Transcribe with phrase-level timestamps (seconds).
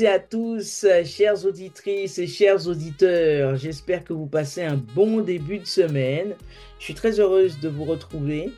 [0.00, 3.56] Et à tous, chères auditrices et chers auditeurs.
[3.56, 6.34] J'espère que vous passez un bon début de semaine.
[6.78, 8.52] Je suis très heureuse de vous retrouver.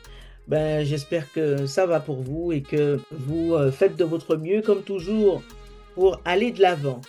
[0.47, 4.61] Ben, j'espère que ça va pour vous et que vous euh, faites de votre mieux,
[4.61, 5.41] comme toujours,
[5.95, 7.01] pour aller de l'avant.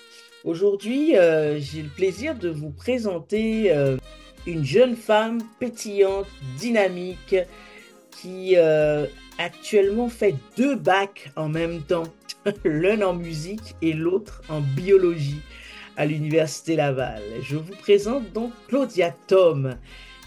[0.45, 3.97] Aujourd'hui, euh, j'ai le plaisir de vous présenter euh,
[4.47, 6.27] une jeune femme pétillante,
[6.59, 7.37] dynamique,
[8.11, 8.57] qui
[9.39, 12.05] actuellement fait deux bacs en même temps,
[12.65, 15.41] l'un en musique et l'autre en biologie
[15.97, 17.23] à l'Université Laval.
[17.43, 19.77] Je vous présente donc Claudia Tom,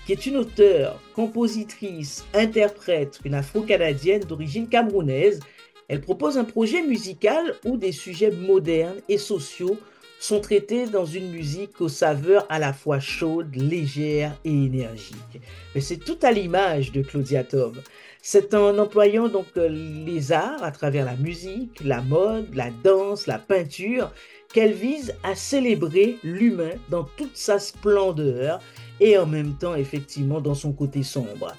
[0.06, 5.40] qui est une auteure, compositrice, interprète, une afro-canadienne d'origine camerounaise.
[5.88, 9.78] Elle propose un projet musical où des sujets modernes et sociaux
[10.20, 15.42] sont traités dans une musique aux saveurs à la fois chaudes, légères et énergiques.
[15.74, 17.74] Mais c'est tout à l'image de Claudia Tom.
[18.22, 23.28] C'est en employant donc euh, les arts à travers la musique, la mode, la danse,
[23.28, 24.12] la peinture
[24.54, 28.60] qu'elle vise à célébrer l'humain dans toute sa splendeur
[29.00, 31.54] et en même temps effectivement dans son côté sombre.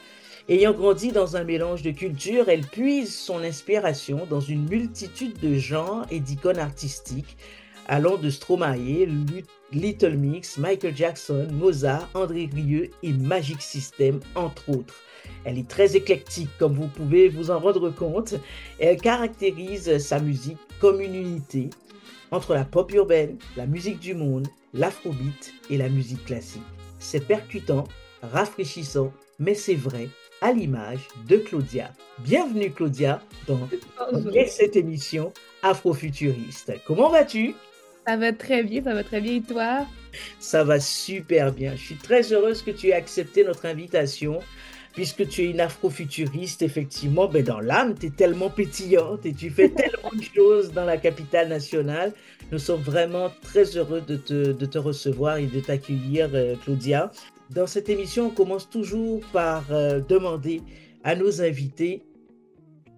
[0.49, 5.57] Ayant grandi dans un mélange de cultures, elle puise son inspiration dans une multitude de
[5.57, 7.37] genres et d'icônes artistiques,
[7.87, 9.07] allant de Stromae,
[9.73, 14.95] Little Mix, Michael Jackson, Mozart, André Rieu et Magic System, entre autres.
[15.45, 18.35] Elle est très éclectique, comme vous pouvez vous en rendre compte.
[18.79, 21.71] Elle caractérise sa musique comme une unité
[22.31, 26.63] entre la pop urbaine, la musique du monde, l'afrobeat et la musique classique.
[26.99, 27.85] C'est percutant,
[28.23, 30.09] rafraîchissant, mais c'est vrai,
[30.41, 31.93] à l'image de Claudia.
[32.19, 33.69] Bienvenue Claudia dans
[34.47, 36.73] cette émission Afrofuturiste.
[36.87, 37.55] Comment vas-tu?
[38.11, 39.87] Ça va très bien, ça va très bien et toi?
[40.41, 41.77] Ça va super bien.
[41.77, 44.41] Je suis très heureuse que tu aies accepté notre invitation
[44.95, 49.49] puisque tu es une afrofuturiste, effectivement, ben dans l'âme, tu es tellement pétillante et tu
[49.49, 52.13] fais tellement de choses dans la capitale nationale.
[52.51, 57.13] Nous sommes vraiment très heureux de te, de te recevoir et de t'accueillir, euh, Claudia.
[57.51, 60.63] Dans cette émission, on commence toujours par euh, demander
[61.05, 62.03] à nos invités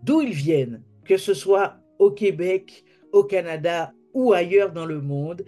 [0.04, 5.42] d'où ils viennent, que ce soit au Québec, au Canada ou ailleurs dans le monde,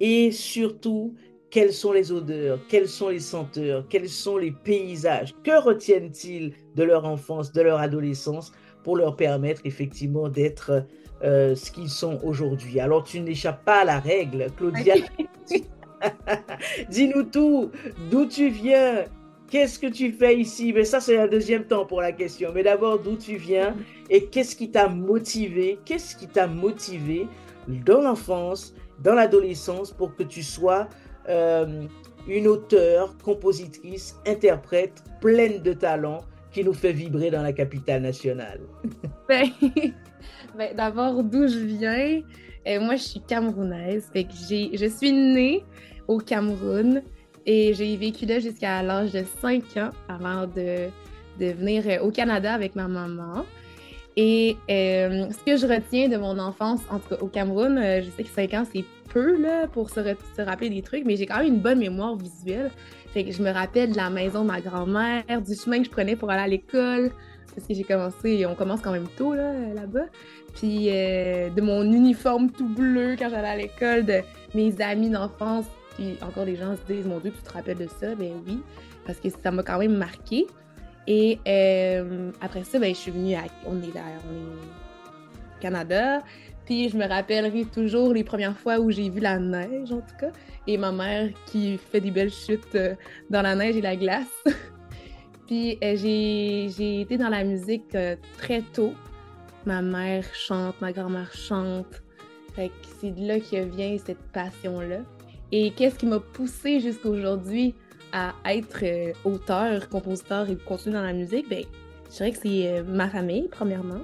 [0.00, 1.14] et surtout
[1.50, 6.82] quelles sont les odeurs Quelles sont les senteurs Quels sont les paysages Que retiennent-ils de
[6.82, 8.52] leur enfance, de leur adolescence
[8.84, 10.84] pour leur permettre effectivement d'être
[11.22, 12.80] euh, ce qu'ils sont aujourd'hui.
[12.80, 14.94] Alors tu n'échappes pas à la règle, Claudia.
[16.90, 17.70] Dis-nous tout,
[18.10, 19.04] d'où tu viens,
[19.50, 20.72] qu'est-ce que tu fais ici?
[20.72, 22.50] Mais ça, c'est un deuxième temps pour la question.
[22.54, 23.74] Mais d'abord, d'où tu viens
[24.10, 25.78] et qu'est-ce qui t'a motivé?
[25.84, 27.26] Qu'est-ce qui t'a motivé
[27.68, 30.88] dans l'enfance, dans l'adolescence pour que tu sois
[31.28, 31.84] euh,
[32.26, 36.20] une auteure, compositrice, interprète pleine de talent
[36.50, 38.60] qui nous fait vibrer dans la capitale nationale.
[39.28, 39.50] Ben,
[40.56, 42.22] ben, d'abord, d'où je viens?
[42.66, 44.08] Euh, moi, je suis camerounaise.
[44.10, 45.64] Fait je suis née
[46.06, 47.02] au Cameroun
[47.44, 50.88] et j'ai vécu là jusqu'à l'âge de 5 ans avant de,
[51.38, 53.44] de venir euh, au Canada avec ma maman.
[54.20, 58.24] Et ce que je retiens de mon enfance, en tout cas au Cameroun, je sais
[58.24, 60.00] que 5 ans, c'est peu là, pour se,
[60.42, 62.72] rappeler des trucs, mais j'ai quand même une bonne mémoire visuelle.
[63.12, 65.90] Fait que je me rappelle de la maison de ma grand-mère, du chemin que je
[65.90, 67.12] prenais pour aller à l'école,
[67.54, 70.06] parce que j'ai commencé, on commence quand même tôt là, là-bas.
[70.54, 74.20] Puis euh, de mon uniforme tout bleu quand j'allais à l'école, de
[74.52, 75.66] mes amis d'enfance.
[75.96, 78.16] Puis encore les gens se disent, mon Dieu, tu te rappelles de ça?
[78.16, 78.62] Ben oui,
[79.06, 80.48] parce que ça m'a quand même marqué.
[81.10, 83.44] Et euh, après ça, ben, je suis venue à.
[83.64, 86.22] On est là, on est au Canada.
[86.66, 90.16] Puis je me rappellerai toujours les premières fois où j'ai vu la neige, en tout
[90.20, 90.30] cas,
[90.66, 92.94] et ma mère qui fait des belles chutes euh,
[93.30, 94.26] dans la neige et la glace.
[95.46, 97.96] Puis euh, j'ai été dans la musique
[98.36, 98.92] très tôt.
[99.64, 102.02] Ma mère chante, ma grand-mère chante.
[102.54, 104.98] Fait que c'est de là que vient cette passion-là.
[105.52, 107.74] Et qu'est-ce qui m'a poussée jusqu'à aujourd'hui
[108.12, 108.84] à être
[109.24, 111.48] auteur, compositeur et continuer dans la musique?
[111.48, 111.64] Ben,
[112.10, 114.00] je dirais que c'est ma famille, premièrement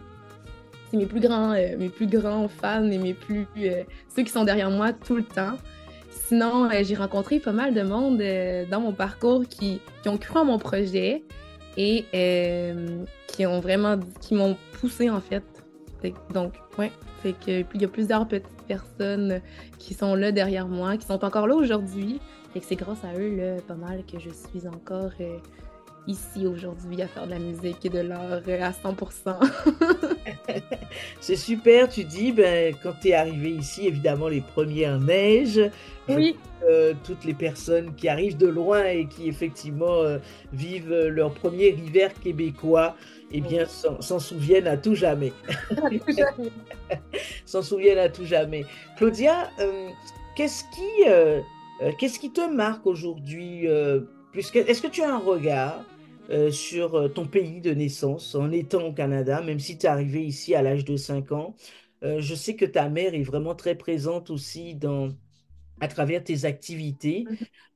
[0.97, 3.83] mes plus grands, euh, mes plus grands fans et mes plus euh,
[4.15, 5.57] ceux qui sont derrière moi tout le temps.
[6.11, 8.23] Sinon, euh, j'ai rencontré pas mal de monde
[8.71, 11.23] dans mon parcours qui, ont cru en mon projet
[11.77, 12.05] et
[13.27, 15.43] qui ont vraiment qui m'ont poussé en fait.
[16.35, 16.93] Donc, ouais,
[17.23, 19.41] fait que il y a plusieurs petites personnes
[19.79, 22.21] qui sont là derrière moi, qui sont encore là aujourd'hui.
[22.61, 25.13] Que c'est grâce à eux là, pas mal que je suis encore
[26.07, 29.37] ici aujourd'hui à faire de la musique et de l'art à 100%.
[31.21, 35.61] C'est super, tu dis, ben, quand tu es arrivé ici, évidemment, les premières neiges.
[36.09, 36.37] Oui.
[36.69, 40.19] Euh, toutes les personnes qui arrivent de loin et qui effectivement euh,
[40.53, 42.95] vivent leur premier hiver québécois,
[43.33, 45.33] eh bien, s'en souviennent à tout jamais.
[47.47, 48.65] s'en souviennent à tout jamais.
[48.97, 49.89] Claudia, euh,
[50.37, 51.43] qu'est-ce qui,
[51.99, 55.85] qu'est-ce qui te marque aujourd'hui Est-ce que tu as un regard
[56.31, 59.91] euh, sur euh, ton pays de naissance en étant au Canada, même si tu es
[59.91, 61.55] arrivé ici à l'âge de 5 ans?
[62.03, 65.11] Euh, je sais que ta mère est vraiment très présente aussi dans,
[65.83, 67.27] à travers tes activités.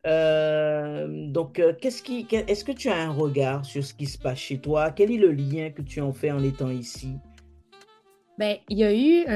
[0.05, 1.31] Mm-hmm.
[1.31, 4.59] donc, qu'est-ce qui, est-ce que tu as un regard sur ce qui se passe chez
[4.59, 4.93] toi?
[4.93, 7.17] Quel est le lien que tu en fais en étant ici?
[8.39, 9.27] Ben, il y a eu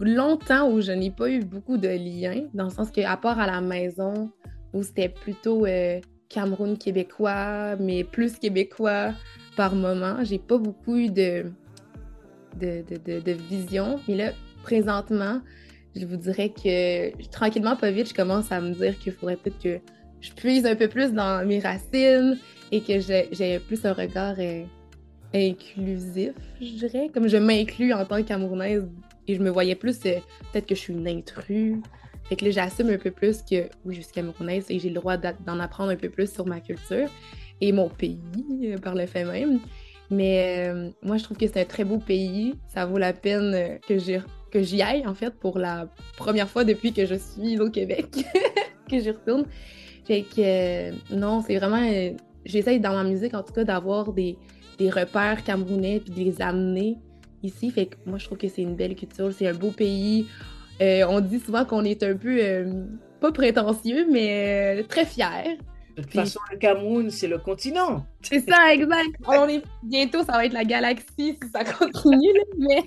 [0.00, 3.46] longtemps où je n'ai pas eu beaucoup de liens, dans le sens qu'à part à
[3.46, 4.30] la maison,
[4.72, 5.66] où c'était plutôt
[6.28, 9.12] Cameroun québécois, mais plus québécois
[9.56, 10.22] par moment.
[10.22, 11.46] J'ai pas beaucoup eu de,
[12.58, 14.00] de, vision.
[14.08, 14.32] Mais là,
[14.62, 15.40] présentement,
[15.96, 19.58] je vous dirais que tranquillement, pas vite, je commence à me dire qu'il faudrait peut-être
[19.58, 19.80] que
[20.20, 22.38] je puise un peu plus dans mes racines
[22.70, 24.64] et que j'ai plus un regard euh,
[25.34, 27.10] inclusif, je dirais.
[27.12, 28.86] Comme je m'inclus en tant que Camerounaise
[29.26, 30.18] et je me voyais plus, euh,
[30.52, 31.80] peut-être que je suis une intruse
[32.30, 34.94] fait que là, j'assume un peu plus que oui, je suis camerounaise et j'ai le
[34.94, 37.08] droit d'en apprendre un peu plus sur ma culture
[37.60, 38.20] et mon pays
[38.62, 39.58] euh, par le fait même.
[40.12, 42.54] Mais euh, moi, je trouve que c'est un très beau pays.
[42.68, 44.18] Ça vaut la peine que j'y,
[44.52, 48.06] que j'y aille, en fait, pour la première fois depuis que je suis au Québec,
[48.88, 49.44] que j'y retourne.
[50.04, 51.84] Fait que non, c'est vraiment.
[52.44, 54.38] J'essaye dans ma musique, en tout cas, d'avoir des,
[54.78, 56.96] des repères camerounais puis de les amener
[57.42, 57.70] ici.
[57.70, 59.32] Fait que moi, je trouve que c'est une belle culture.
[59.32, 60.26] C'est un beau pays.
[60.80, 62.84] Euh, on dit souvent qu'on est un peu, euh,
[63.20, 65.56] pas prétentieux, mais euh, très fier.
[65.96, 68.06] De toute façon, le Cameroun, c'est le continent.
[68.22, 69.10] C'est ça, exact.
[69.26, 71.04] On est bientôt, ça va être la galaxie
[71.42, 72.84] si ça continue, mais.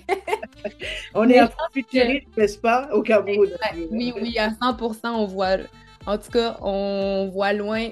[1.14, 3.50] on est un futuriste, n'est-ce pas, au Cameroun?
[3.92, 5.58] Oui, oui, à 100%, on voit.
[6.06, 7.90] En tout cas, on voit loin.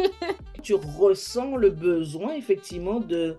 [0.62, 3.36] tu ressens le besoin, effectivement, de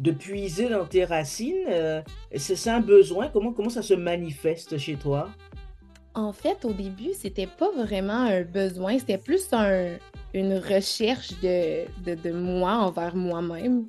[0.00, 1.66] de puiser dans tes racines.
[1.68, 2.02] Euh,
[2.36, 3.28] c'est un besoin.
[3.28, 5.28] Comment, comment ça se manifeste chez toi?
[6.14, 9.96] En fait, au début, c'était pas vraiment un besoin, c'était plus un,
[10.32, 13.88] une recherche de, de, moi envers moi-même.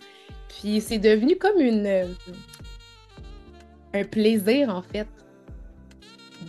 [0.49, 2.15] Puis c'est devenu comme une
[3.93, 5.07] un plaisir, en fait,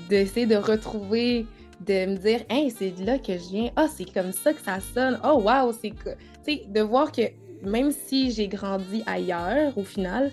[0.09, 1.47] d'essayer de retrouver,
[1.81, 3.71] de me dire, hey, c'est de là que je viens.
[3.77, 5.21] Ah, c'est comme ça que ça sonne.
[5.25, 5.91] Oh, wow, c'est.
[5.91, 6.15] Tu
[6.45, 7.23] sais, de voir que
[7.63, 10.33] même si j'ai grandi ailleurs, au final,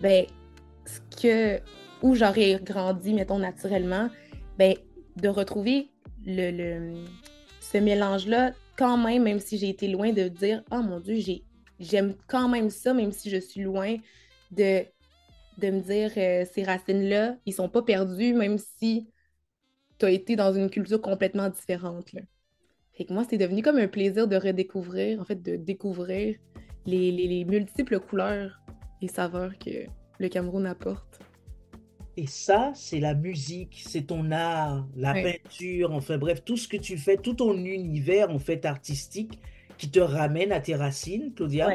[0.00, 0.26] ben,
[0.86, 1.60] ce que,
[2.02, 4.10] où j'aurais grandi, mettons, naturellement,
[4.58, 4.74] ben,
[5.16, 5.88] de retrouver
[6.26, 6.94] le,
[7.60, 11.16] ce mélange-là, quand même, même si j'ai été loin de dire, oh mon Dieu,
[11.78, 13.96] j'aime quand même ça, même si je suis loin
[14.50, 14.84] de,
[15.58, 19.08] de me dire, euh, ces racines-là, ils sont pas perdus, même si
[19.98, 22.12] tu as été dans une culture complètement différente.
[22.12, 22.22] Là.
[22.96, 26.36] Fait que moi, c'est devenu comme un plaisir de redécouvrir, en fait, de découvrir
[26.86, 28.60] les, multiples couleurs
[29.02, 29.86] et saveurs que
[30.18, 31.20] le Cameroun apporte.
[32.16, 36.76] Et ça, c'est la musique, c'est ton art, la peinture, enfin bref, tout ce que
[36.76, 39.40] tu fais, tout ton univers en fait artistique
[39.78, 41.70] qui te ramène à tes racines, Claudia.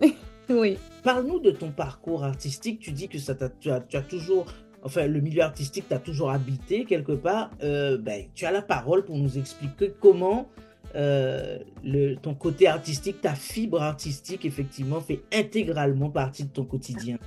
[0.48, 0.78] oui.
[1.02, 2.78] Parle-nous de ton parcours artistique.
[2.78, 4.46] Tu dis que ça tu, as, toujours,
[4.84, 7.50] enfin, le milieu artistique t'a toujours habité quelque part.
[7.62, 10.48] Euh, ben, tu as la parole pour nous expliquer comment
[10.94, 11.58] euh,
[12.22, 17.18] ton côté artistique, ta fibre artistique, effectivement, fait intégralement partie de ton quotidien.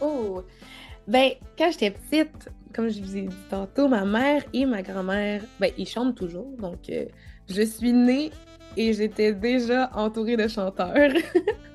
[0.00, 0.42] Oh!
[1.08, 5.42] Ben, quand j'étais petite, comme je vous ai dit tantôt, ma mère et ma grand-mère,
[5.58, 6.56] ben, ils chantent toujours.
[6.58, 7.06] Donc, euh,
[7.48, 8.30] je suis née
[8.76, 11.12] et j'étais déjà entourée de chanteurs.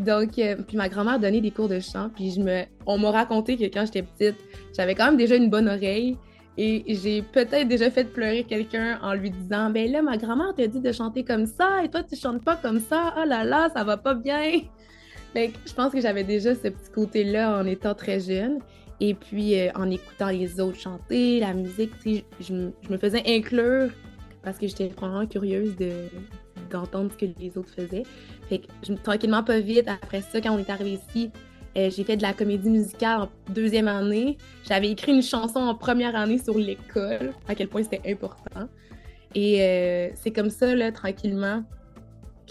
[0.00, 2.10] donc, euh, puis ma grand-mère donnait des cours de chant.
[2.14, 4.36] Puis je me, on m'a raconté que quand j'étais petite,
[4.76, 6.16] j'avais quand même déjà une bonne oreille.
[6.56, 10.68] Et j'ai peut-être déjà fait pleurer quelqu'un en lui disant Ben là, ma grand-mère t'a
[10.68, 13.12] dit de chanter comme ça et toi, tu chantes pas comme ça.
[13.18, 14.60] Oh là là, ça va pas bien.
[15.32, 18.60] Fait je pense que j'avais déjà ce petit côté-là en étant très jeune.
[19.00, 21.90] Et puis, euh, en écoutant les autres chanter, la musique,
[22.40, 23.90] je, me faisais inclure
[24.44, 25.74] parce que j'étais vraiment curieuse
[26.74, 28.04] d'entendre ce que les autres faisaient.
[28.48, 31.30] Fait que, tranquillement, pas vite, après ça, quand on est arrivé ici,
[31.76, 34.36] euh, j'ai fait de la comédie musicale en deuxième année.
[34.68, 38.68] J'avais écrit une chanson en première année sur l'école, à quel point c'était important.
[39.34, 41.64] Et euh, c'est comme ça, là, tranquillement,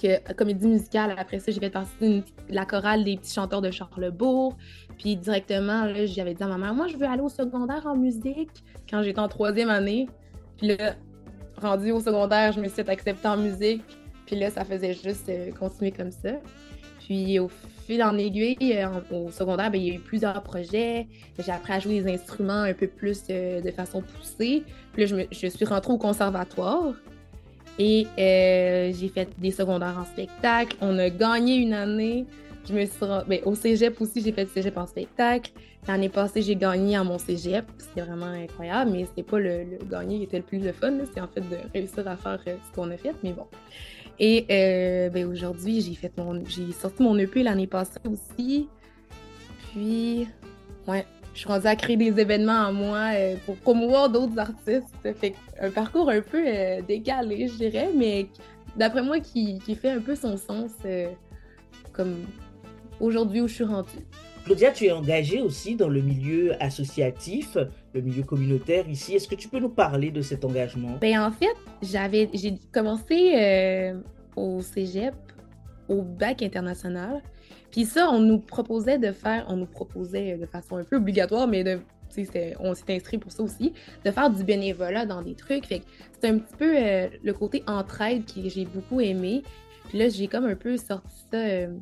[0.02, 3.72] que comédie musicale, après ça, j'ai fait partie de la chorale des petits chanteurs de
[3.72, 4.58] Charlebourg.
[4.98, 7.96] Puis directement, là, j'avais dit à ma mère, moi, je veux aller au secondaire en
[7.96, 8.52] musique
[8.90, 10.08] quand j'étais en troisième année.
[10.58, 10.96] Puis là,
[11.62, 13.84] rendu au secondaire, je me suis acceptée en musique.
[14.26, 16.32] Puis là, ça faisait juste continuer comme ça.
[17.00, 17.50] Puis au
[17.86, 18.80] fil en aiguille,
[19.12, 21.08] au secondaire, ben, il y a eu plusieurs projets.
[21.38, 24.64] J'ai appris à jouer des instruments un peu plus de façon poussée.
[24.94, 26.94] Puis là, je, je suis rentrée au conservatoire.
[27.80, 30.78] Et euh, j'ai fait des secondaires en spectacle.
[30.82, 32.26] On a gagné une année.
[32.68, 32.94] Je me suis
[33.28, 35.52] ben, au cégep aussi, j'ai fait du cégep en spectacle.
[35.88, 37.66] L'année passée, j'ai gagné à mon cégep.
[37.78, 40.94] C'était vraiment incroyable, mais c'était pas le, gagner qui était le plus le fun.
[41.14, 43.48] C'est en fait de réussir à faire euh, ce qu'on a fait, mais bon.
[44.20, 48.68] Et euh, ben, aujourd'hui, j'ai fait mon, j'ai sorti mon EP l'année passée aussi.
[49.72, 50.28] Puis,
[50.88, 54.94] ouais, je suis rendue à créer des événements à moi euh, pour promouvoir d'autres artistes.
[55.02, 58.28] Fait un parcours un peu euh, décalé, je dirais, mais
[58.78, 60.72] d'après moi, qui, fait un peu son sens
[61.92, 62.26] comme
[63.00, 63.90] aujourd'hui où je suis rendue.
[64.46, 67.58] Claudia, tu es engagée aussi dans le milieu associatif,
[67.94, 69.16] le milieu communautaire ici.
[69.16, 70.98] Est-ce que tu peux nous parler de cet engagement?
[71.02, 73.94] Ben, en fait, j'avais, j'ai commencé
[74.36, 75.14] au cégep,
[75.88, 77.22] au bac international.
[77.72, 81.48] Puis ça, on nous proposait de faire, on nous proposait de façon un peu obligatoire,
[81.48, 81.80] mais de,
[82.60, 83.74] on s'est inscrit pour ça aussi,
[84.06, 85.66] de faire du bénévolat dans des trucs.
[85.66, 85.82] Fait
[86.20, 89.44] c'est un petit peu euh, le côté entraide que j'ai beaucoup aimé.
[89.90, 91.74] Puis là, j'ai comme un peu sorti ça euh,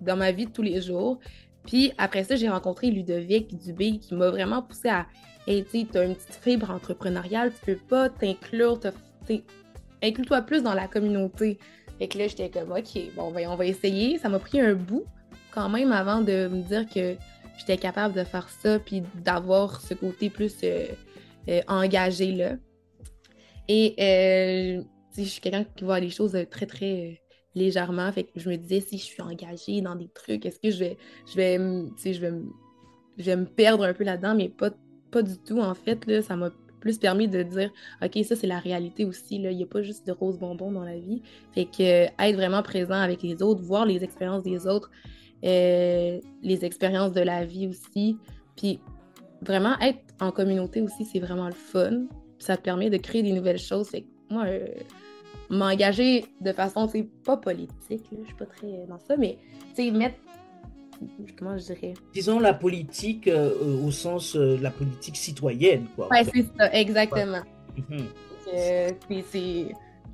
[0.00, 1.18] dans ma vie de tous les jours.
[1.66, 5.06] Puis après ça, j'ai rencontré Ludovic Dubé qui m'a vraiment poussé à
[5.50, 8.78] Hey, tu as une petite fibre entrepreneuriale, tu peux pas t'inclure,
[10.02, 11.56] inclus-toi plus dans la communauté.
[11.98, 14.18] Fait que là, j'étais comme, OK, bon, on va essayer.
[14.18, 15.06] Ça m'a pris un bout
[15.50, 17.16] quand même avant de me dire que
[17.56, 20.84] j'étais capable de faire ça puis d'avoir ce côté plus euh,
[21.48, 22.56] euh, engagé là.
[23.68, 24.82] Et euh,
[25.16, 27.22] je suis quelqu'un qui voit les choses très très
[27.54, 28.12] légèrement.
[28.12, 30.78] Fait que je me disais si je suis engagée dans des trucs, est-ce que je
[30.78, 31.56] vais je vais
[32.12, 32.32] je vais
[33.16, 34.70] je vais me perdre un peu là-dedans, mais pas,
[35.10, 36.06] pas du tout en fait.
[36.06, 36.50] Là, ça m'a
[36.80, 37.70] plus permis de dire
[38.02, 39.38] OK, ça c'est la réalité aussi.
[39.38, 39.50] Là.
[39.50, 41.22] Il n'y a pas juste de roses bonbons dans la vie.
[41.52, 44.90] Fait que être vraiment présent avec les autres, voir les expériences des autres,
[45.44, 48.16] euh, les expériences de la vie aussi.
[48.56, 48.80] Puis
[49.42, 52.06] vraiment être en communauté aussi, c'est vraiment le fun.
[52.38, 53.88] Ça te permet de créer des nouvelles choses.
[53.88, 54.66] Fait moi, euh,
[55.50, 59.38] m'engager de façon, c'est pas politique, je suis pas très dans ça, mais
[59.74, 60.16] tu sais, mettre
[61.38, 63.52] comment je dirais Disons la politique euh,
[63.84, 66.08] au sens de la politique citoyenne, quoi.
[66.10, 67.42] Ouais, c'est ça, exactement.
[67.90, 68.94] Ouais.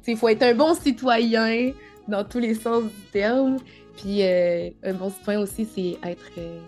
[0.06, 1.72] Il faut être un bon citoyen
[2.08, 3.56] dans tous les sens du terme.
[3.96, 6.30] Puis euh, un bon citoyen aussi, c'est être.
[6.38, 6.60] Euh,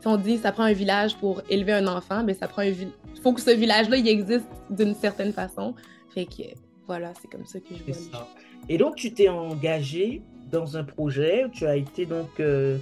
[0.00, 2.62] si on dit ça prend un village pour élever un enfant, mais ben, ça prend
[2.62, 5.74] un Il faut que ce village-là, il existe d'une certaine façon.
[6.14, 6.44] Fait que
[6.86, 7.94] voilà, c'est comme ça que je vois.
[7.94, 8.28] Ça.
[8.68, 12.78] Et donc, tu t'es engagé dans un projet, tu as été donc euh,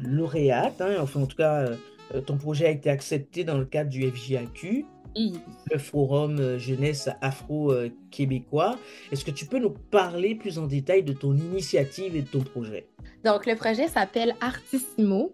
[0.00, 1.70] lauréate, hein, enfin en tout cas,
[2.26, 8.78] ton projet a été accepté dans le cadre du FJAQ le forum euh, jeunesse afro-québécois.
[9.10, 12.40] Est-ce que tu peux nous parler plus en détail de ton initiative et de ton
[12.40, 12.86] projet?
[13.24, 15.32] Donc, le projet s'appelle Artissimo.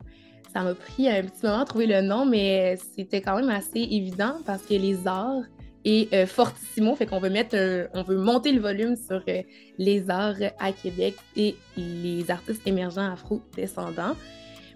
[0.52, 3.80] Ça m'a pris un petit moment à trouver le nom, mais c'était quand même assez
[3.80, 5.42] évident parce que les arts
[5.87, 7.57] et euh, Fortissimo, fait qu'on veut mettre,
[7.95, 9.43] on veut monter le volume sur euh,
[9.78, 14.16] les arts à Québec et les artistes émergents afro-descendants.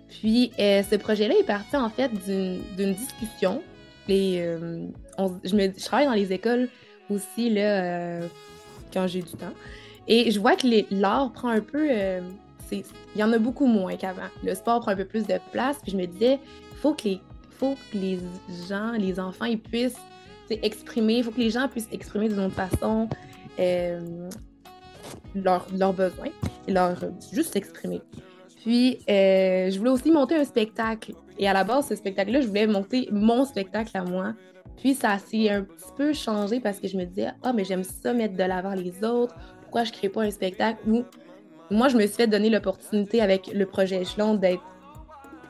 [0.09, 3.63] Puis, ce projet-là est parti en fait d'une discussion
[4.11, 4.87] euh,
[5.45, 6.69] je, travaille dans les écoles
[7.09, 8.27] aussi, là, euh,
[8.93, 9.53] quand j'ai du temps.
[10.09, 11.89] Et je vois que l'art prend un peu.
[11.91, 12.21] Euh,
[12.73, 12.85] il
[13.17, 14.29] y en a beaucoup moins qu'avant.
[14.45, 15.79] Le sport prend un peu plus de place.
[15.83, 16.39] Puis je me disais,
[16.73, 18.21] il faut que les, faut que les
[18.69, 19.99] gens, les enfants, ils puissent
[20.63, 21.19] exprimer.
[21.19, 23.09] Il faut que les gens puissent exprimer d'une autre façon
[25.35, 26.31] leurs leur besoins.
[26.67, 26.97] Et leur,
[27.33, 28.01] juste s'exprimer.
[28.63, 32.67] Puis, je voulais aussi monter un spectacle et à la base, ce spectacle-là, je voulais
[32.67, 34.35] monter mon spectacle à moi.
[34.77, 37.83] Puis ça s'est un petit peu changé parce que je me disais, ah, mais j'aime
[37.83, 39.35] ça mettre de l'avant les autres.
[39.63, 41.03] Pourquoi je crée pas un spectacle où
[41.71, 44.63] moi, je me suis fait donner l'opportunité avec le projet Échelon d'être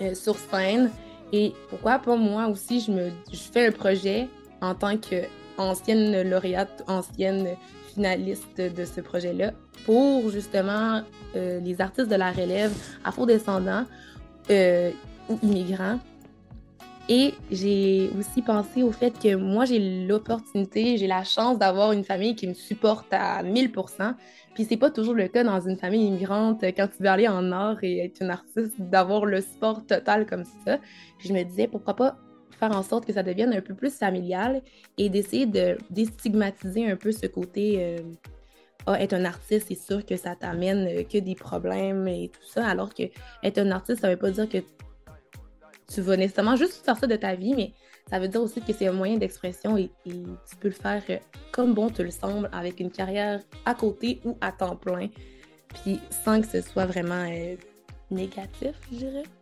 [0.00, 0.92] euh, sur scène.
[1.32, 4.28] Et pourquoi pas moi aussi, je, me, je fais un projet
[4.60, 7.48] en tant qu'ancienne lauréate, ancienne
[7.94, 9.52] finaliste de ce projet-là
[9.84, 11.02] pour justement
[11.36, 12.72] euh, les artistes de la relève
[13.04, 13.84] afro-descendants.
[14.50, 14.90] Euh,
[15.42, 15.98] immigrants.
[17.08, 22.04] Et j'ai aussi pensé au fait que moi, j'ai l'opportunité, j'ai la chance d'avoir une
[22.04, 24.14] famille qui me supporte à 1000%
[24.54, 27.50] Puis c'est pas toujours le cas dans une famille immigrante quand tu veux aller en
[27.50, 30.78] art et être une artiste, d'avoir le support total comme ça.
[31.18, 32.16] je me disais, pourquoi pas
[32.60, 34.62] faire en sorte que ça devienne un peu plus familial
[34.98, 37.98] et d'essayer de déstigmatiser un peu ce côté euh,
[38.86, 42.66] ah, être un artiste, c'est sûr que ça t'amène que des problèmes et tout ça,
[42.66, 43.04] alors que
[43.42, 44.58] être un artiste, ça veut pas dire que
[45.92, 47.72] tu vas nécessairement juste faire ça de ta vie, mais
[48.08, 51.18] ça veut dire aussi que c'est un moyen d'expression et, tu peux le faire euh,
[51.52, 55.08] comme bon te le semble avec une carrière à côté ou à temps plein,
[55.82, 57.56] puis sans que ce soit vraiment euh,
[58.10, 59.39] négatif, je dirais.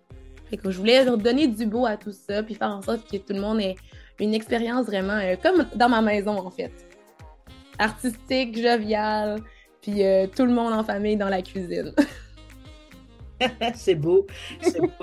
[0.52, 3.40] Je voulais donner du beau à tout ça, puis faire en sorte que tout le
[3.40, 3.76] monde ait
[4.20, 6.72] une expérience vraiment euh, comme dans ma maison en fait.
[7.78, 9.40] Artistique, joviale,
[9.80, 10.02] puis
[10.34, 11.92] tout le monde en famille dans la cuisine.
[13.74, 14.26] c'est beau,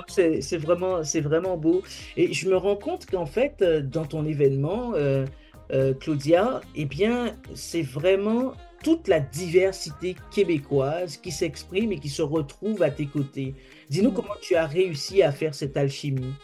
[0.08, 1.82] c'est vraiment, vraiment beau.
[2.16, 5.24] Et je me rends compte qu'en fait, euh, dans ton événement, euh,
[5.72, 12.22] euh, Claudia, eh bien, c'est vraiment toute la diversité québécoise qui s'exprime et qui se
[12.22, 13.54] retrouve à tes côtés.
[13.90, 14.14] Dis-nous mm.
[14.14, 16.34] comment tu as réussi à faire cette alchimie.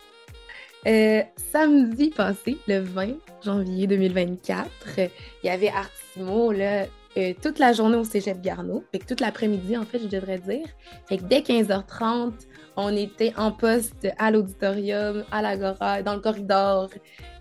[0.85, 3.09] samedi passé, le 20
[3.45, 5.11] janvier 2024, il
[5.45, 6.87] y avait Artimo, là,
[7.19, 10.39] euh, toute la journée au Cégep Garneau, fait que toute l'après-midi, en fait, je devrais
[10.39, 10.67] dire.
[11.09, 12.33] Fait que dès 15h30,
[12.77, 16.89] on était en poste à l'auditorium, à l'Agora, dans le corridor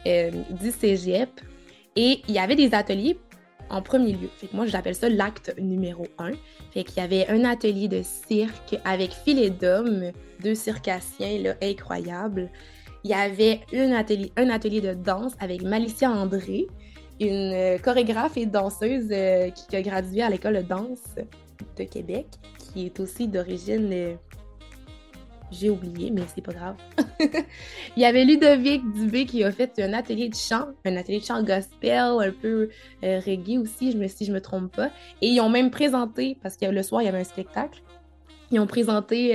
[0.06, 1.30] euh, du Cégep.
[1.96, 3.18] Et il y avait des ateliers
[3.72, 4.30] en premier lieu.
[4.38, 6.32] Fait que moi, j'appelle ça l'acte numéro un.
[6.74, 10.12] Fait qu'il y avait un atelier de cirque avec filet d'hommes,
[10.42, 12.50] deux circassiens incroyables.
[13.04, 16.68] Il y avait un atelier, un atelier de danse avec Malicia André,
[17.20, 21.16] une euh, chorégraphe et danseuse euh, qui a gradué à l'école de danse
[21.78, 22.28] de Québec,
[22.74, 24.18] qui est aussi d'origine.
[25.52, 26.76] Euh, j'ai oublié, mais c'est pas grave.
[27.98, 31.26] Il y avait Ludovic Dubé qui a fait un atelier de chant, un atelier de
[31.26, 32.70] chant gospel, un peu
[33.02, 34.92] reggae aussi, si je me trompe pas.
[35.22, 37.82] Et ils ont même présenté, parce que le soir, il y avait un spectacle,
[38.52, 39.34] ils ont présenté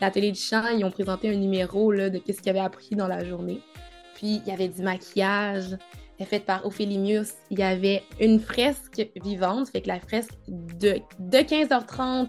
[0.00, 3.08] l'atelier de chant, ils ont présenté un numéro là, de ce qu'ils avaient appris dans
[3.08, 3.60] la journée.
[4.14, 5.76] Puis il y avait du maquillage,
[6.24, 11.00] faite par Ophélie Mius, il y avait une fresque vivante, fait que la fresque de,
[11.18, 12.28] de 15h30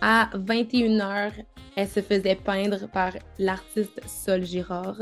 [0.00, 1.32] à 21h,
[1.76, 5.00] elle se faisait peindre par l'artiste Sol Girard,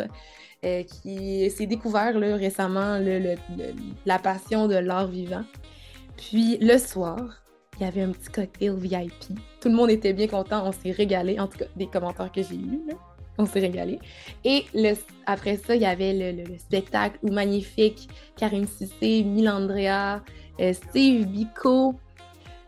[0.65, 2.99] euh, qui s'est découvert là, récemment
[4.05, 5.45] la passion de l'art vivant.
[6.17, 7.43] Puis le soir,
[7.79, 9.13] il y avait un petit cocktail VIP.
[9.61, 12.43] Tout le monde était bien content, on s'est régalé, en tout cas des commentaires que
[12.43, 12.81] j'ai eus
[13.39, 13.99] on s'est régalé.
[14.45, 14.95] Et le,
[15.27, 20.23] après ça, il y avait le, spectacle où magnifique Karine Cissé, Milandrea,
[20.61, 21.95] euh, Steve Biko,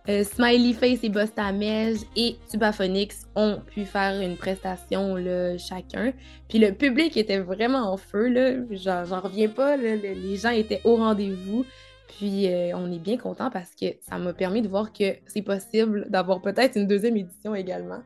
[0.09, 5.17] euh, Smiley Face et Bostamège et Tubaphonix ont pu faire une prestation
[5.59, 6.13] chacun.
[6.49, 8.67] Puis le public était vraiment en feu.
[8.71, 11.65] J'en reviens pas, les gens étaient au rendez-vous.
[12.09, 15.43] Puis euh, on est bien content parce que ça m'a permis de voir que c'est
[15.43, 18.01] possible d'avoir peut-être une deuxième édition également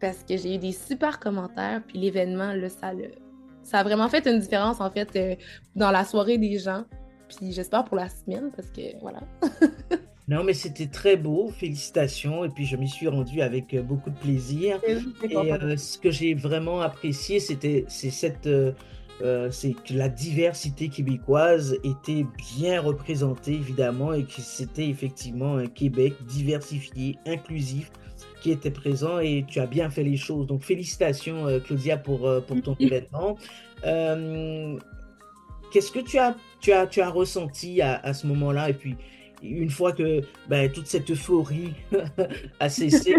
[0.00, 2.54] parce que j'ai eu des super commentaires, puis l'événement,
[3.62, 5.36] ça a vraiment fait une différence, en fait, euh,
[5.76, 6.84] dans la soirée des gens.
[7.28, 9.20] Puis j'espère pour la semaine, parce que voilà.
[10.30, 12.44] non, mais c'était très beau, félicitations.
[12.44, 14.80] Et puis je m'y suis rendue avec euh, beaucoup de plaisir.
[15.22, 18.48] Et, euh, ce que j'ai vraiment apprécié, c'était c'est cette
[19.50, 22.24] c'est que la diversité québécoise était
[22.56, 27.90] bien représentée évidemment et que c'était effectivement un Québec diversifié, inclusif,
[28.40, 30.46] qui était présent et tu as bien fait les choses.
[30.46, 33.36] Donc félicitations euh, Claudia pour, euh, pour ton événement.
[33.84, 34.76] Euh,
[35.72, 38.70] qu'est-ce que tu as, tu as, tu as ressenti à, ce moment-là?
[38.70, 38.96] Et puis
[39.42, 41.74] une fois que ben, toute cette euphorie
[42.60, 43.16] a cessé,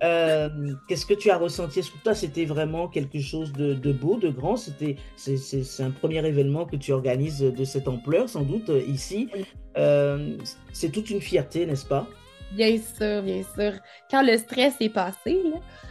[0.00, 1.78] qu'est-ce que tu as ressenti?
[1.80, 4.56] Est-ce que toi c'était vraiment quelque chose de, de beau, de grand?
[4.56, 9.28] C'était c'est un premier événement que tu organises de cette ampleur sans doute ici.
[9.74, 12.06] c'est toute une fierté, n'est-ce pas?
[12.54, 13.72] Bien sûr, bien sûr.
[14.10, 15.42] Quand le stress est passé,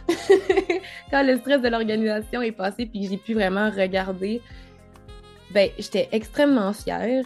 [1.10, 4.40] quand le stress de l'organisation est passé, puis j'ai pu vraiment regarder,
[5.52, 7.24] ben, j'étais extrêmement fière.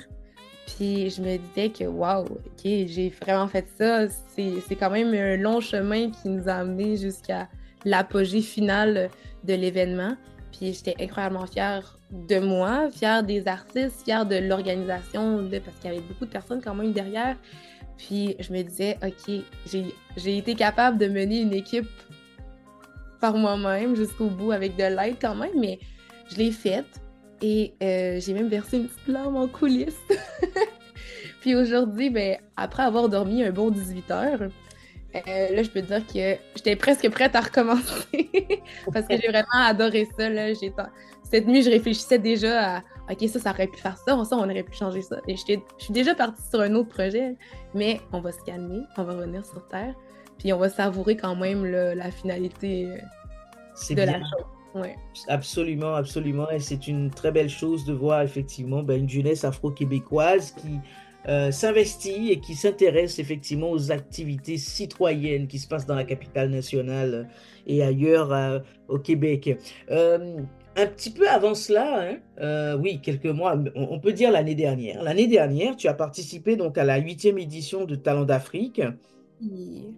[0.77, 4.07] Puis je me disais que, waouh, ok, j'ai vraiment fait ça.
[4.37, 7.49] C'est quand même un long chemin qui nous a amené jusqu'à
[7.85, 9.09] l'apogée finale
[9.45, 10.15] de l'événement.
[10.53, 15.95] Puis j'étais incroyablement fière de moi, fière des artistes, fière de l'organisation, parce qu'il y
[15.95, 17.37] avait beaucoup de personnes quand même derrière.
[17.97, 19.35] Puis je me disais, OK,
[20.17, 21.89] j'ai été capable de mener une équipe
[23.21, 25.79] par moi-même jusqu'au bout avec de l'aide quand même, mais
[26.31, 27.01] je l'ai faite
[27.43, 29.95] et euh, j'ai même versé une petite larme en coulisses.
[31.41, 34.41] Puis aujourd'hui, ben, après avoir dormi un bon 18 heures,
[35.15, 38.29] euh, là, je peux dire que j'étais presque prête à recommencer
[38.93, 40.29] parce que j'ai vraiment adoré ça.
[40.29, 40.49] Là.
[41.23, 44.45] Cette nuit, je réfléchissais déjà à OK, ça, ça aurait pu faire ça, ça, on
[44.45, 45.19] aurait pu changer ça.
[45.27, 45.43] Et je
[45.79, 47.37] suis déjà partie sur un autre projet,
[47.75, 49.95] mais on va se calmer, on va revenir sur Terre,
[50.39, 54.58] puis on va savourer quand même la finalité euh, de la chose.
[54.75, 54.97] Ouais.
[55.29, 56.51] Absolument, absolument.
[56.51, 60.79] Et c'est une très belle chose de voir effectivement ben, une jeunesse afro-québécoise qui
[61.29, 66.51] euh, s'investit et qui s'intéresse effectivement aux activités citoyennes qui se passent dans la capitale
[66.51, 67.29] nationale
[67.67, 69.59] et ailleurs euh, au Québec.
[69.91, 75.03] un petit peu avant cela, hein, euh, oui, quelques mois, on, peut dire l'année dernière.
[75.03, 78.81] L'année dernière, tu as participé donc à la huitième édition de Talent d'Afrique.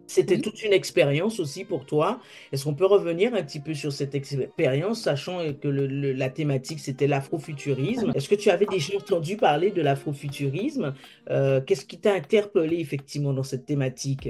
[0.07, 2.21] C'était toute une expérience aussi pour toi.
[2.53, 7.07] Est-ce qu'on peut revenir un petit peu sur cette expérience, sachant que la thématique c'était
[7.07, 8.13] l'afrofuturisme?
[8.15, 10.95] Est-ce que tu avais déjà entendu parler de l'afrofuturisme?
[11.31, 14.29] Euh, Qu'est-ce qui t'a interpellé effectivement dans cette thématique?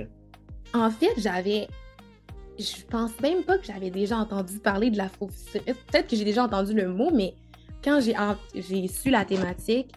[0.74, 1.66] En fait, j'avais
[2.58, 5.64] je pense même pas que j'avais déjà entendu parler de l'afrofuturisme.
[5.90, 7.34] Peut-être que j'ai déjà entendu le mot, mais
[7.82, 9.90] quand j'ai su la thématique,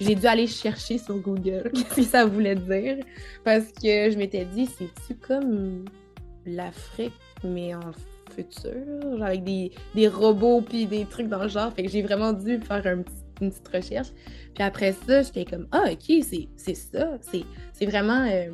[0.00, 2.98] j'ai dû aller chercher sur Google ce que ça voulait dire.
[3.44, 5.84] Parce que je m'étais dit, c'est-tu comme
[6.46, 7.12] l'Afrique,
[7.44, 7.92] mais en
[8.34, 11.72] futur, avec des, robots puis des trucs dans le genre.
[11.72, 13.04] Fait que j'ai vraiment dû faire une
[13.50, 14.08] petite recherche.
[14.54, 16.24] Puis après ça, j'étais comme, ah, ok,
[16.56, 17.10] c'est ça.
[17.72, 18.50] C'est vraiment, euh,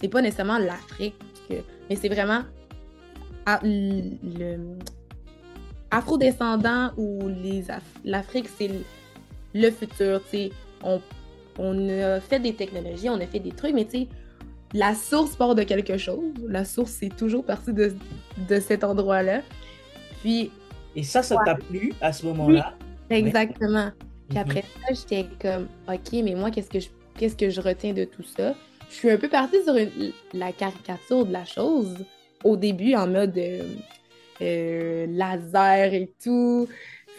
[0.00, 1.14] c'est pas nécessairement l'Afrique,
[1.50, 2.42] mais c'est vraiment
[3.62, 4.76] le
[5.90, 7.28] afro-descendant ou
[8.04, 8.70] l'Afrique, c'est
[9.54, 10.20] le, futur.
[10.82, 11.00] On,
[11.58, 14.08] on a fait des technologies, on a fait des trucs, mais tu sais,
[14.74, 16.32] la source part de quelque chose.
[16.48, 17.94] La source, c'est toujours partie de,
[18.48, 19.42] de cet endroit-là.
[20.20, 20.50] Puis.
[20.96, 22.74] Et ça, ça t'a plu à ce moment-là?
[23.10, 23.90] exactement.
[24.28, 27.92] Puis après ça, j'étais comme, OK, mais moi, qu'est-ce que je, qu'est-ce que je retiens
[27.92, 28.54] de tout ça?
[28.88, 29.74] Je suis un peu partie sur
[30.34, 31.96] la caricature de la chose
[32.44, 33.62] au début en mode euh,
[34.40, 36.68] euh, laser et tout.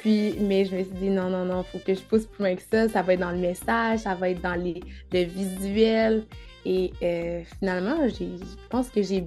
[0.04, 2.56] Puis, mais je me suis dit, non, non, non, faut que je pousse plus loin
[2.56, 2.90] que ça.
[2.90, 6.26] Ça va être dans le message, ça va être dans les, le visuel.
[6.66, 8.26] Et euh, finalement, je
[8.70, 9.26] pense que j'ai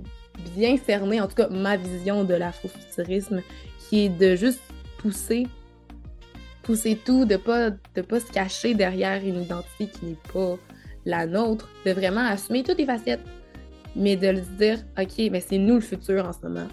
[0.55, 3.43] bien cerné, en tout cas, ma vision de l'afrofuturisme,
[3.79, 4.61] qui est de juste
[4.99, 5.47] pousser,
[6.63, 10.57] pousser tout, de pas, de pas se cacher derrière une identité qui n'est pas
[11.07, 13.21] la nôtre, de vraiment assumer toutes les facettes
[13.97, 16.69] mais de le dire, OK, mais c'est nous le futur en ce moment.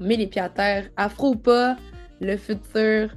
[0.00, 1.76] On met les pieds à terre, afro ou pas,
[2.20, 3.10] le futur,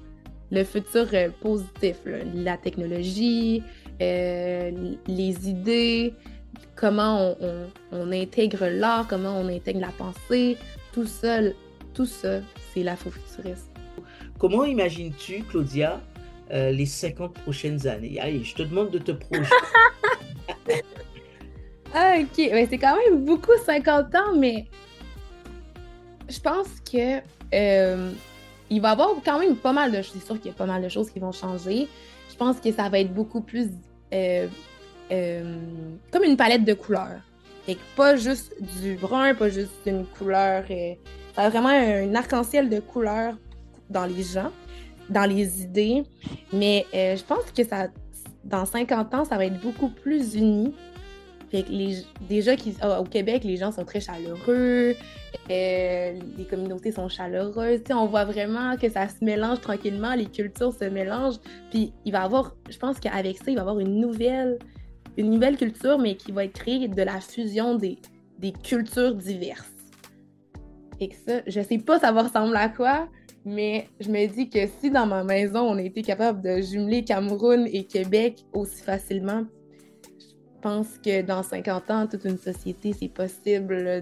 [0.52, 1.98] le futur euh, positif,
[2.34, 3.64] la technologie,
[4.02, 4.72] euh,
[5.08, 6.14] les idées,
[6.76, 7.36] comment
[7.92, 10.58] on, intègre l'art, comment on intègre la pensée,
[10.94, 11.40] tout ça,
[11.94, 12.40] tout ça,
[12.74, 13.72] c'est l'afrofuturisme.
[14.38, 16.00] Comment imagines-tu, Claudia,
[16.52, 18.20] euh, les 50 prochaines années?
[18.20, 19.50] Allez, je te demande de te projeter.
[21.94, 22.36] Ah, ok.
[22.36, 24.66] c'est quand même beaucoup 50 ans, mais
[26.30, 27.22] je pense que
[27.54, 28.12] euh,
[28.70, 30.14] il va y avoir quand même pas mal de choses.
[30.20, 31.88] C'est sûr qu'il y a pas mal de choses qui vont changer.
[32.30, 33.70] Je pense que ça va être beaucoup plus
[34.14, 34.48] euh,
[35.12, 35.56] euh,
[36.12, 37.22] comme une palette de couleurs.
[37.68, 40.64] Et pas juste du brun, pas juste une couleur.
[41.36, 43.36] ça va vraiment un arc-en-ciel de couleurs
[43.90, 44.52] dans les gens,
[45.10, 46.04] dans les idées.
[46.54, 47.88] Mais je pense que ça,
[48.46, 50.74] dans 50 ans, ça va être beaucoup plus uni
[51.50, 51.66] fait
[52.30, 52.54] déjà
[53.00, 54.96] au Québec, les gens sont très chaleureux,
[55.50, 57.82] euh, les communautés sont chaleureuses.
[57.92, 61.40] on voit vraiment que ça se mélange tranquillement, les cultures se mélangent.
[61.72, 64.60] Puis il va avoir, je pense qu'avec ça, il va y avoir une nouvelle,
[65.18, 67.98] une nouvelle culture, mais qui va être créée de la fusion des,
[68.40, 69.74] des cultures diverses.
[71.00, 73.08] Et que ça, je sais pas ça va ressembler à quoi,
[73.46, 77.04] mais je me dis que si dans ma maison, on a été capable de jumeler
[77.04, 79.46] Cameroun et Québec aussi facilement,
[80.58, 84.02] je pense que dans 50 ans, toute une société, c'est possible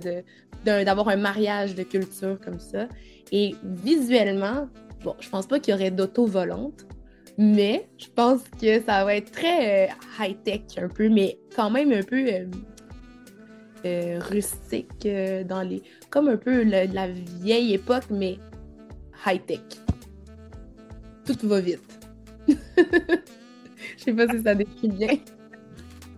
[0.65, 2.87] d'avoir un mariage de culture comme ça.
[3.31, 4.67] Et visuellement,
[5.03, 6.85] bon, je pense pas qu'il y aurait d'auto-volante,
[7.37, 11.91] mais je pense que ça va être très euh, high-tech un peu, mais quand même
[11.91, 12.45] un peu euh,
[13.85, 15.07] euh, rustique
[15.47, 15.83] dans les.
[16.09, 18.37] comme un peu la vieille époque, mais
[19.25, 19.61] high-tech.
[21.25, 21.81] Tout va vite.
[22.47, 22.53] Je
[23.97, 25.17] sais pas si ça décrit bien.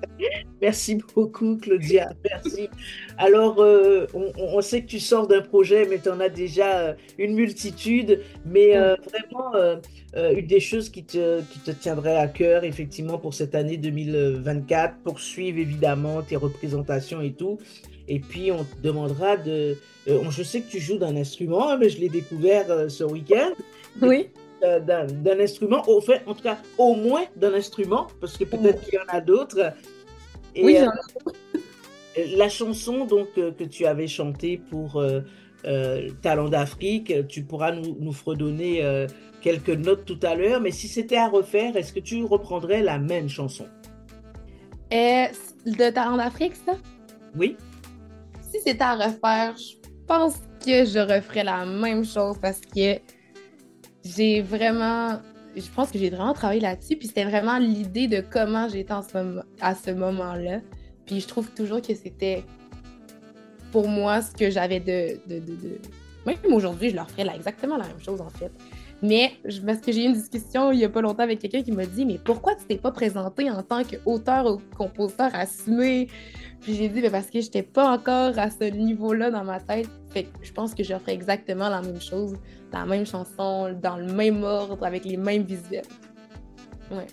[0.61, 2.13] Merci beaucoup, Claudia.
[2.23, 2.69] Merci.
[3.17, 6.93] Alors, euh, on, sait que tu sors d'un projet, mais tu en as déjà euh,
[7.17, 8.21] une multitude.
[8.45, 9.53] Mais euh, vraiment,
[10.15, 14.97] une des choses qui te, qui te tiendrait à cœur, effectivement, pour cette année 2024,
[15.03, 17.59] poursuivre évidemment tes représentations et tout.
[18.07, 19.77] Et puis, on te demandera de.
[20.07, 23.51] je sais que tu joues d'un instrument, hein, mais je l'ai découvert ce week-end.
[24.01, 24.29] Oui
[24.61, 28.95] d'un instrument, au fait, en tout cas, au moins d'un instrument, parce que peut-être qu'il
[28.95, 29.73] y en a d'autres.
[30.55, 30.87] Oui, euh,
[32.35, 35.21] La chanson donc euh, que tu avais chantée pour euh,
[36.21, 38.83] Talent d'Afrique, tu pourras nous, nous fredonner
[39.41, 42.97] quelques notes tout à l'heure, mais si c'était à refaire, est-ce que tu reprendrais la
[42.97, 43.67] même chanson?
[44.89, 46.73] De Talent d'Afrique, ça?
[47.37, 47.57] Oui.
[48.41, 49.75] Si c'était à refaire, je
[50.07, 52.95] pense que je referais la même chose parce que
[54.15, 55.19] j'ai vraiment
[55.55, 56.95] je pense que j'ai vraiment travaillé là-dessus.
[56.97, 60.61] Puis c'était vraiment l'idée de comment j'étais à ce moment-là.
[61.05, 62.43] Puis je trouve toujours que c'était
[63.71, 65.19] pour moi ce que j'avais de,
[66.25, 68.51] Même aujourd'hui, je leur ferais exactement la même chose en fait.
[69.01, 71.61] Mais je, parce que j'ai eu une discussion il n'y a pas longtemps avec quelqu'un
[71.61, 76.07] qui m'a dit Mais pourquoi tu t'es pas présenté en tant qu'auteur ou compositeur assumé
[76.61, 79.89] Puis j'ai dit Parce que je n'étais pas encore à ce niveau-là dans ma tête.
[80.09, 82.35] Fait que je pense que je ferais exactement la même chose,
[82.73, 85.85] la même chanson, dans le même ordre, avec les mêmes visuels.
[86.89, 87.07] Ouais.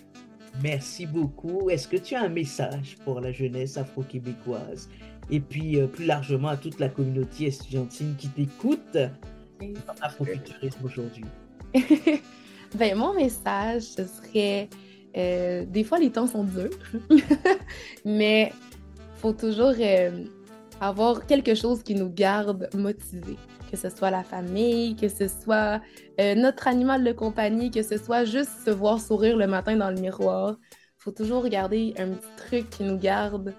[0.63, 1.69] Merci beaucoup.
[1.69, 4.89] Est-ce que tu as un message pour la jeunesse afro-québécoise?
[5.29, 11.25] Et puis euh, plus largement à toute la communauté estudiantine qui t'écoute dans Afrofuturisme aujourd'hui?
[12.75, 14.69] Ben, mon message, ce serait
[15.17, 16.77] euh, des fois les temps sont durs,
[18.05, 20.25] mais il faut toujours euh,
[20.81, 23.37] avoir quelque chose qui nous garde motivés.
[23.71, 25.81] Que ce soit la famille, que ce soit
[26.21, 29.89] euh, notre animal de compagnie, que ce soit juste se voir sourire le matin dans
[29.89, 30.57] le miroir.
[30.61, 33.53] Il faut toujours regarder un petit truc qui nous garde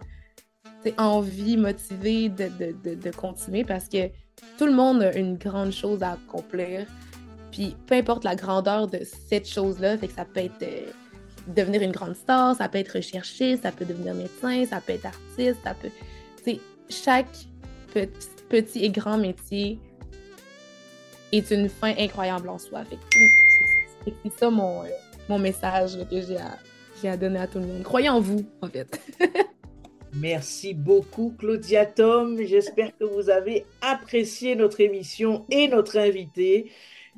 [0.99, 4.09] envie, motivé de, de, de, continuer parce que
[4.59, 6.87] tout le monde a une grande chose à accomplir.
[7.57, 10.91] Puis peu importe la grandeur de cette chose-là, fait que ça peut être euh,
[11.47, 15.07] devenir une grande star, ça peut être recherché, ça peut devenir médecin, ça peut être
[15.07, 15.89] artiste, ça peut.
[16.45, 17.35] sais, chaque
[18.51, 19.79] petit, et grand métier
[21.33, 22.85] est une fin incroyable en soi.
[22.85, 22.99] Fait
[24.05, 24.89] c'est ça mon, euh,
[25.31, 27.83] mon message que j'ai à, à donner à tout le monde.
[27.85, 29.01] Croyez en vous, en fait.
[30.13, 32.39] Merci beaucoup, Claudia Tom.
[32.39, 36.71] J'espère que vous avez apprécié notre émission et notre invité.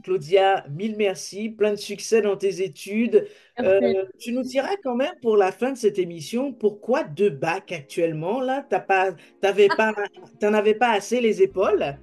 [0.03, 3.27] Claudia, mille merci, plein de succès dans tes études.
[3.61, 7.73] Euh, tu nous diras quand même pour la fin de cette émission pourquoi deux bacs
[7.73, 8.65] actuellement là?
[8.69, 9.93] T'as pas, t'avais pas,
[10.41, 11.97] t'en avais pas assez les épaules?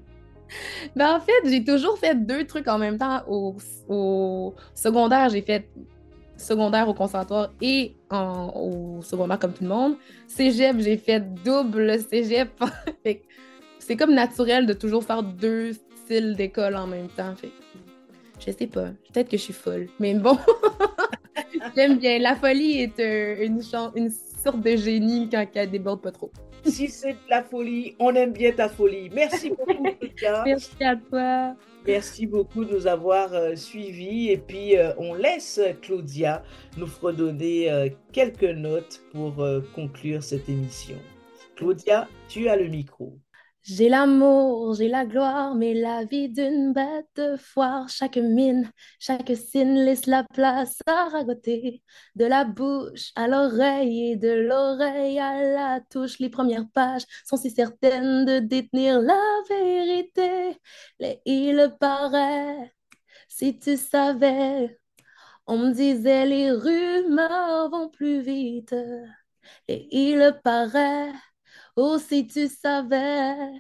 [0.96, 3.22] Ben, en fait, j'ai toujours fait deux trucs en même temps.
[3.28, 3.56] Au,
[3.90, 5.68] au secondaire, j'ai fait
[6.38, 9.96] secondaire au conservatoire et en, au secondaire comme tout le monde.
[10.28, 12.50] Cégep, j'ai fait double cégep.
[13.80, 17.36] c'est comme naturel de toujours faire deux styles d'école en même temps.
[17.36, 17.52] Fait
[18.46, 18.90] je sais pas.
[19.12, 19.88] Peut-être que je suis folle.
[20.00, 20.38] Mais bon,
[21.76, 22.20] j'aime bien.
[22.20, 23.62] La folie est euh, une,
[23.96, 26.32] une sorte de génie quand elle déborde pas trop.
[26.66, 29.10] si c'est de la folie, on aime bien ta folie.
[29.14, 29.84] Merci beaucoup,
[30.46, 31.56] Merci à toi.
[31.88, 34.30] Merci beaucoup de nous avoir euh, suivis.
[34.30, 36.44] Et puis, euh, on laisse Claudia
[36.78, 40.98] nous fredonner quelques notes pour conclure cette émission.
[41.56, 43.18] Claudia, tu as le micro.
[43.66, 47.90] J'ai l'amour, j'ai la gloire, mais la vie d'une bête foire.
[47.90, 51.82] Chaque mine, chaque signe laisse la place à ragoter.
[52.16, 57.38] De la bouche à l'oreille et de l'oreille à la touche, les premières pages sont
[57.38, 60.60] si certaines de détenir la vérité.
[61.00, 62.72] Les il paraît,
[63.28, 64.80] si tu savais,
[65.48, 68.76] on me disait les rumeurs vont plus vite.
[69.68, 71.12] Et il paraît,
[71.78, 73.52] Oh, si tu savais,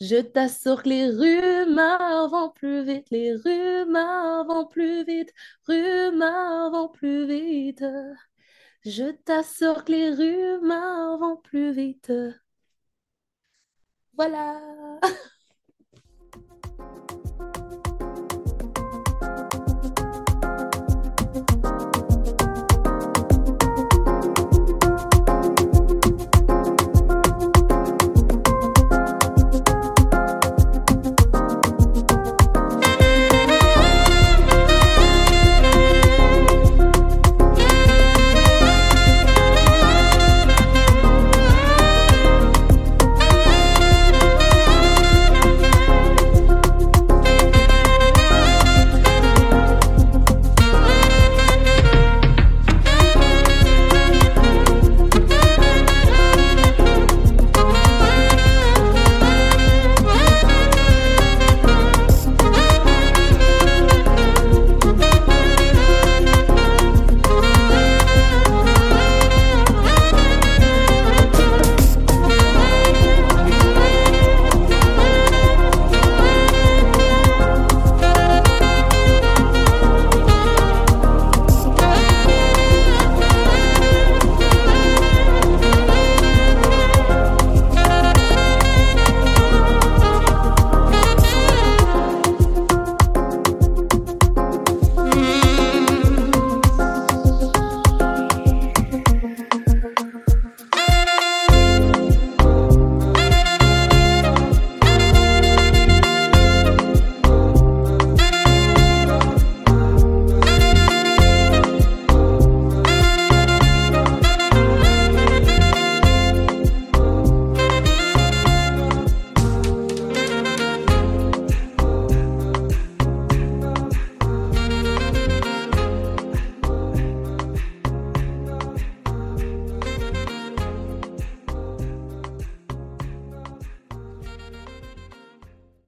[0.00, 5.32] je t'assure que les rumeurs vont plus vite, les rumeurs vont plus vite,
[5.66, 7.84] rumeurs vont plus vite.
[8.84, 12.12] Je t'assure que les rumeurs vont plus vite.
[14.16, 14.60] Voilà.